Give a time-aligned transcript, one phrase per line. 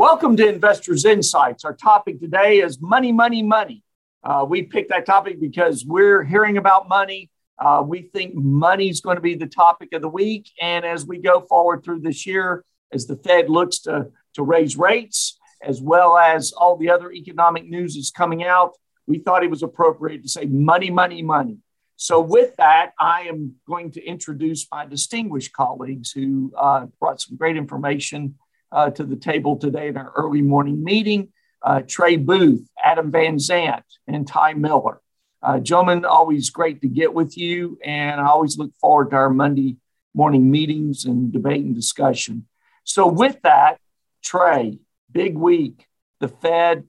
[0.00, 1.62] Welcome to Investors Insights.
[1.62, 3.84] Our topic today is money, money, money.
[4.24, 7.28] Uh, we picked that topic because we're hearing about money.
[7.58, 10.48] Uh, we think money is going to be the topic of the week.
[10.58, 14.74] And as we go forward through this year, as the Fed looks to, to raise
[14.74, 19.50] rates, as well as all the other economic news is coming out, we thought it
[19.50, 21.58] was appropriate to say money, money, money.
[21.96, 27.36] So, with that, I am going to introduce my distinguished colleagues who uh, brought some
[27.36, 28.36] great information
[28.72, 31.28] uh, to the table today in our early morning meeting.
[31.62, 35.00] Uh, Trey Booth, Adam Van Zant, and Ty Miller.
[35.42, 39.30] Uh, gentlemen, always great to get with you, and I always look forward to our
[39.30, 39.76] Monday
[40.14, 42.46] morning meetings and debate and discussion.
[42.84, 43.78] So, with that,
[44.22, 44.78] Trey,
[45.10, 45.86] big week.
[46.20, 46.84] The Fed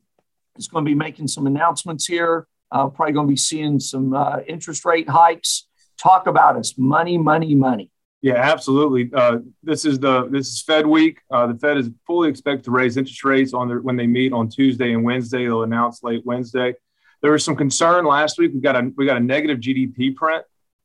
[0.57, 2.47] is going to be making some announcements here.
[2.71, 5.67] Uh, probably going to be seeing some uh, interest rate hikes.
[5.97, 7.89] Talk about us money, money, money.
[8.21, 9.09] Yeah, absolutely.
[9.13, 11.21] Uh, this is the this is Fed week.
[11.31, 14.31] Uh, the Fed is fully expected to raise interest rates on their when they meet
[14.31, 15.45] on Tuesday and Wednesday.
[15.45, 16.75] They'll announce late Wednesday.
[17.23, 18.51] There was some concern last week.
[18.53, 20.43] We got a we got a negative GDP print,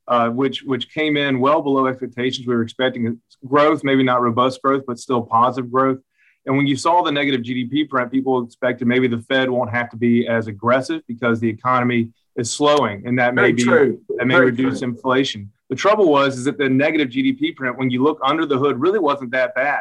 [0.09, 2.47] uh, which which came in well below expectations.
[2.47, 5.99] We were expecting growth, maybe not robust growth, but still positive growth.
[6.47, 9.91] And when you saw the negative GDP print, people expected maybe the Fed won't have
[9.91, 14.01] to be as aggressive because the economy is slowing, and that Very may be true.
[14.17, 14.89] that may Very reduce true.
[14.89, 15.53] inflation.
[15.69, 18.81] The trouble was is that the negative GDP print, when you look under the hood,
[18.81, 19.81] really wasn't that bad.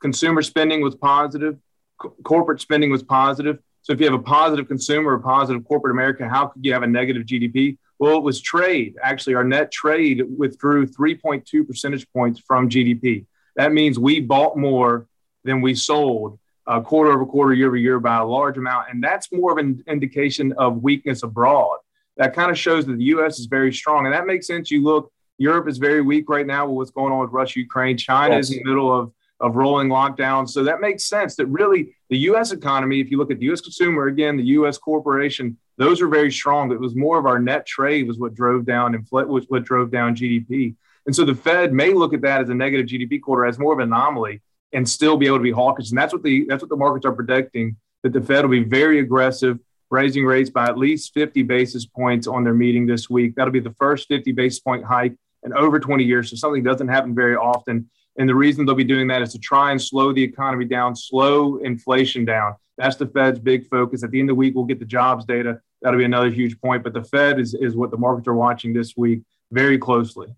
[0.00, 1.58] Consumer spending was positive,
[1.98, 3.58] co- corporate spending was positive.
[3.82, 6.82] So if you have a positive consumer, a positive corporate America, how could you have
[6.82, 7.78] a negative GDP?
[7.98, 8.96] Well, it was trade.
[9.02, 13.26] Actually, our net trade withdrew 3.2 percentage points from GDP.
[13.56, 15.06] That means we bought more
[15.44, 18.88] than we sold uh, quarter over quarter, year over year by a large amount.
[18.90, 21.78] And that's more of an indication of weakness abroad.
[22.16, 23.38] That kind of shows that the U.S.
[23.38, 24.06] is very strong.
[24.06, 24.70] And that makes sense.
[24.70, 27.96] You look, Europe is very weak right now with what's going on with Russia, Ukraine.
[27.96, 28.46] China Yes.
[28.46, 30.50] is in the middle of, of rolling lockdowns.
[30.50, 32.52] So that makes sense that really the U.S.
[32.52, 33.60] economy, if you look at the U.S.
[33.60, 34.78] consumer, again, the U.S.
[34.78, 36.72] corporation, those are very strong.
[36.72, 39.90] It was more of our net trade was what drove down infl- was what drove
[39.90, 40.74] down GDP.
[41.04, 43.72] And so the Fed may look at that as a negative GDP quarter as more
[43.74, 44.40] of an anomaly
[44.72, 45.90] and still be able to be hawkish.
[45.90, 48.64] And that's what the that's what the markets are predicting that the Fed will be
[48.64, 49.58] very aggressive,
[49.90, 53.34] raising rates by at least 50 basis points on their meeting this week.
[53.36, 55.14] That'll be the first 50 basis point hike
[55.46, 56.30] in over 20 years.
[56.30, 57.88] So something doesn't happen very often.
[58.18, 60.96] And the reason they'll be doing that is to try and slow the economy down,
[60.96, 62.56] slow inflation down.
[62.76, 64.02] That's the Fed's big focus.
[64.02, 65.60] At the end of the week, we'll get the jobs data.
[65.80, 66.82] That'll be another huge point.
[66.82, 70.28] But the Fed is, is what the markets are watching this week very closely.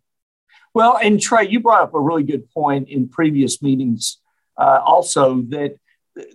[0.74, 4.18] Well, and Trey, you brought up a really good point in previous meetings
[4.56, 5.76] uh, also that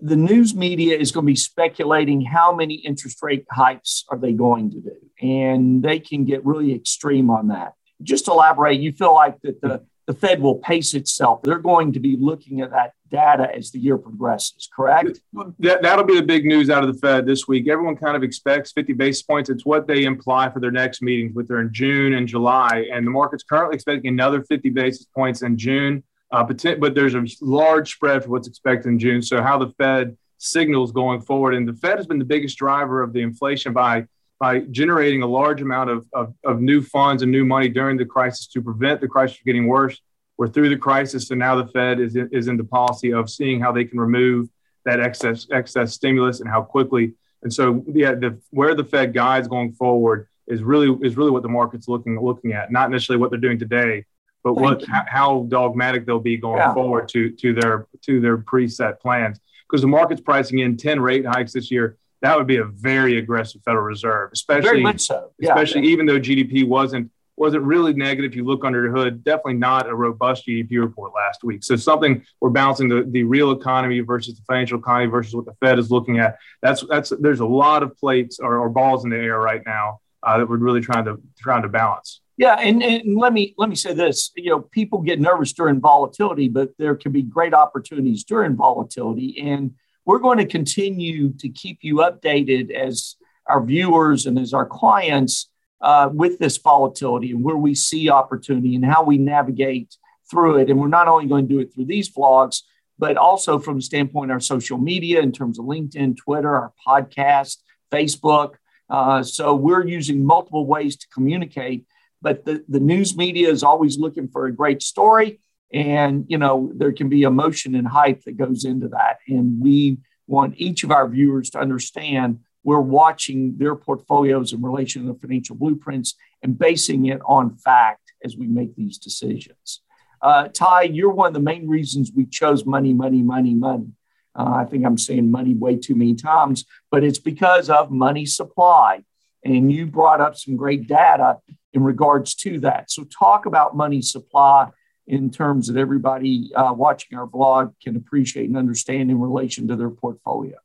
[0.02, 4.34] the news media is going to be speculating how many interest rate hikes are they
[4.34, 4.96] going to do.
[5.22, 7.74] And they can get really extreme on that.
[8.04, 11.42] Just elaborate, you feel like that the, the Fed will pace itself.
[11.44, 15.20] They're going to be looking at that data as the year progresses, correct?
[15.60, 17.70] That, that'll be the big news out of the Fed this week.
[17.70, 19.50] Everyone kind of expects 50 basis points.
[19.50, 22.88] It's what they imply for their next meetings, which are in June and July.
[22.92, 26.04] And the market's currently expecting another 50 basis points in June.
[26.32, 29.22] Uh, poten- but there's a large spread for what's expected in June.
[29.22, 33.02] So how the Fed signals going forward, and the Fed has been the biggest driver
[33.02, 34.08] of the inflation by
[34.44, 38.04] by generating a large amount of, of, of new funds and new money during the
[38.06, 40.02] crisis to prevent the crisis from getting worse.
[40.38, 43.30] We're through the crisis, and now the Fed is in, is in the policy of
[43.30, 44.50] seeing how they can remove
[44.84, 47.14] that excess excess stimulus and how quickly.
[47.44, 51.44] And so, yeah, the where the Fed guides going forward is really is really what
[51.44, 54.04] the market's looking looking at, not necessarily what they're doing today,
[54.44, 54.88] but Thank what you.
[55.18, 56.74] how, dogmatic they'll be going Yeah.
[56.74, 59.40] forward to to their to their preset plans.
[59.70, 63.18] Because the market's pricing in ten rate hikes this year, that would be a very
[63.18, 65.32] aggressive Federal Reserve, Very especially much so.
[65.40, 65.50] Yeah.
[65.50, 68.32] especially even though GDP wasn't wasn't really negative.
[68.32, 71.64] If you look under the hood, definitely not a robust GDP report last week.
[71.64, 75.54] So something we're balancing the, the real economy versus the financial economy versus what the
[75.60, 76.38] Fed is looking at.
[76.62, 80.00] That's that's there's a lot of plates or, or balls in the air right now
[80.24, 82.22] uh, that we're really trying to trying to balance.
[82.38, 84.32] Yeah, and, and let me let me say this.
[84.36, 89.40] You know, people get nervous during volatility, but there can be great opportunities during volatility,
[89.42, 89.76] and
[90.06, 93.16] we're going to continue to keep you updated as
[93.48, 95.50] our viewers and as our clients
[95.82, 99.96] uh, with this volatility and where we see opportunity and how we navigate
[100.30, 100.70] through it.
[100.70, 102.62] And we're not only going to do it through these vlogs,
[102.98, 106.74] but also from the standpoint of our social media in terms of LinkedIn, Twitter, our
[106.88, 107.58] podcast,
[107.92, 108.56] Facebook.
[108.90, 111.86] Uh, so we're using multiple ways to communicate
[112.24, 115.42] but the, the news media is always looking for a great story
[115.74, 119.98] and you know there can be emotion and hype that goes into that and we
[120.28, 125.20] want each of our viewers to understand we're watching their portfolios in relation to the
[125.20, 129.82] financial blueprints and basing it on fact as we make these decisions
[130.22, 133.92] uh, ty you're one of the main reasons we chose money money money money
[134.36, 138.26] Uh, I think I'm saying money way too many times, but it's because of money
[138.26, 139.04] supply.
[139.46, 141.38] And you brought up some great data
[141.74, 142.90] in regards to that.
[142.90, 144.70] So, talk about money supply
[145.08, 149.76] in terms that everybody uh, watching our blog can appreciate and understand in relation to
[149.76, 150.56] their portfolio.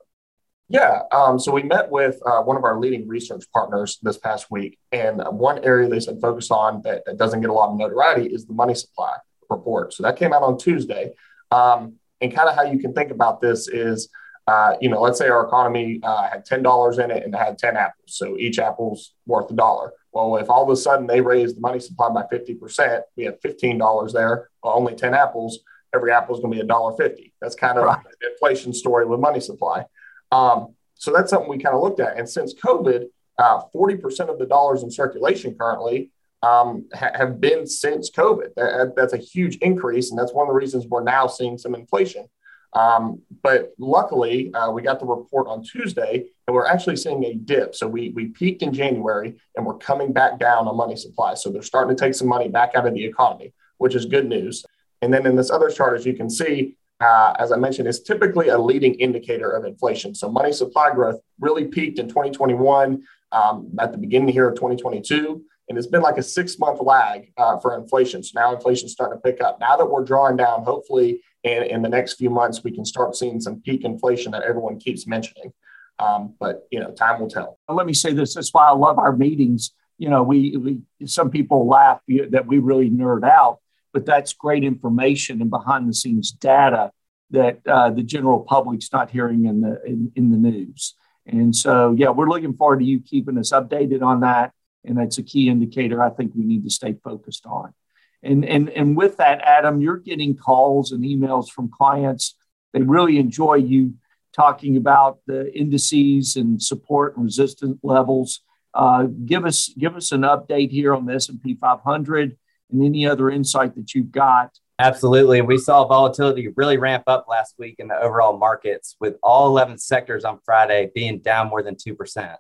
[0.69, 1.01] Yeah.
[1.13, 4.79] Um, so we met with uh, one of our leading research partners this past week.
[4.93, 8.27] And one area they said focus on that, that, doesn't get a lot of notoriety
[8.27, 9.17] is the money supply
[9.49, 9.95] report.
[9.95, 11.13] So that came out on Tuesday.
[11.51, 14.11] Um, and kind of how you can think about this is,
[14.49, 17.77] uh, you know, let's say our economy uh, had $10 in it and had 10
[17.77, 18.07] apples.
[18.07, 19.93] So each apple's worth a dollar.
[20.13, 23.39] Well, if all of a sudden they raise the money supply by 50%, we have
[23.41, 25.59] $15 there, well, only 10 apples,
[25.95, 27.33] every apple is going to be $1.50.
[27.43, 28.03] That's kind of right.
[28.03, 29.85] the inflation story with money supply.
[30.33, 32.17] Um, so that's something we kind of looked at.
[32.17, 33.05] And since COVID,
[33.37, 36.11] uh, 40% of the dollars in circulation currently
[36.43, 38.55] um, ha- have been since COVID.
[38.57, 40.09] That, that's a huge increase.
[40.11, 42.31] And that's one of the reasons we're now seeing some inflation.
[42.75, 47.35] Um, but luckily, uh, we got the report on Tuesday, and we're actually seeing a
[47.35, 47.75] dip.
[47.75, 51.35] So we, we peaked in January, and we're coming back down on money supply.
[51.35, 54.27] So they're starting to take some money back out of the economy, which is good
[54.27, 54.65] news.
[55.01, 58.03] And then in this other chart, as you can see, uh, as I mentioned, is
[58.03, 60.15] typically a leading indicator of inflation.
[60.15, 65.43] So money supply growth really peaked in 2021 um, at the beginning here of 2022.
[65.69, 68.23] And it's been like a six month lag uh, for inflation.
[68.23, 69.61] So now inflation's starting to pick up.
[69.61, 73.17] Now that we're drawing down, hopefully in, in the next few months, we can start
[73.17, 75.53] seeing some peak inflation that everyone keeps mentioning.
[75.99, 77.59] Um, but, you know, time will tell.
[77.69, 78.35] Let me say this.
[78.35, 79.73] That's why I love our meetings.
[79.99, 82.01] You know, we, we some people laugh
[82.31, 83.59] that we really nerd out
[83.93, 86.93] but that's great information and behind the scenes data
[87.31, 90.95] that uh, the general public's not hearing in the in, in the news.
[91.27, 94.53] And so, yeah, we're looking forward to you keeping us updated on that.
[94.89, 97.75] And that's a key indicator I think we need to stay focused on.
[98.23, 102.35] And, and, and with that, Adam, you're getting calls and emails from clients.
[102.73, 103.95] They really enjoy you
[104.33, 108.41] talking about the indices and support and resistance levels.
[108.75, 112.37] Uh, give us give us an update here on the S&P 500
[112.71, 114.59] and any other insight that you've got.
[114.79, 115.41] Absolutely.
[115.41, 119.79] We saw volatility really ramp up last week in the overall markets with all 11
[119.79, 122.37] sectors on Friday being down more than 2%.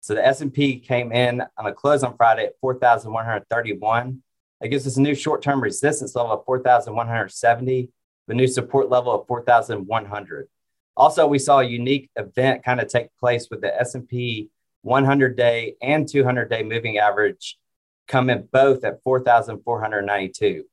[0.00, 4.22] So the S&P came in on a close on Friday at 4,131.
[4.60, 7.90] That gives us a new short-term resistance level of 4,170,
[8.26, 10.48] the new support level of 4,100.
[10.96, 14.50] Also, we saw a unique event kind of take place with the S&P
[14.84, 17.56] 100-day and 200-day moving average
[18.08, 20.64] come in both at 4,492.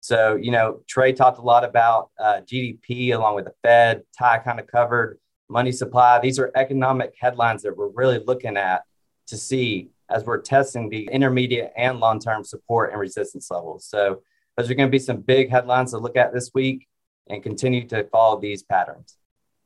[0.00, 4.02] So, you know, Trey talked a lot about uh, GDP along with the Fed.
[4.16, 6.18] Ty kind of covered money supply.
[6.20, 8.82] These are economic headlines that we're really looking at
[9.28, 13.86] to see as we're testing the intermediate and long term support and resistance levels.
[13.86, 14.22] So,
[14.56, 16.86] those are going to be some big headlines to look at this week
[17.28, 19.16] and continue to follow these patterns.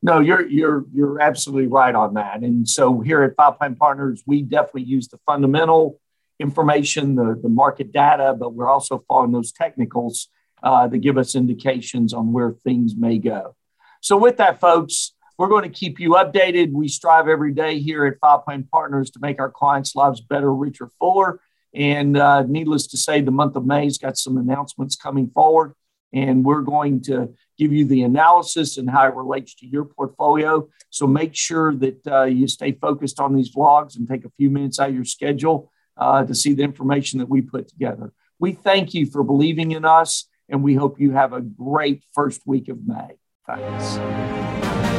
[0.02, 2.42] No, you're you're you're absolutely right on that.
[2.42, 5.98] And so here at Five Pine Partners, we definitely use the fundamental
[6.38, 10.28] information, the, the market data, but we're also following those technicals
[10.62, 13.56] uh, that give us indications on where things may go.
[14.02, 16.72] So, with that, folks, we're going to keep you updated.
[16.72, 20.52] We strive every day here at Five Pine Partners to make our clients' lives better,
[20.52, 21.40] richer, fuller.
[21.74, 25.74] And uh, needless to say, the month of May's got some announcements coming forward,
[26.12, 30.68] and we're going to give you the analysis and how it relates to your portfolio.
[30.90, 34.50] So make sure that uh, you stay focused on these vlogs and take a few
[34.50, 38.12] minutes out of your schedule uh, to see the information that we put together.
[38.38, 42.42] We thank you for believing in us, and we hope you have a great first
[42.46, 43.16] week of May.
[43.46, 44.95] Thanks.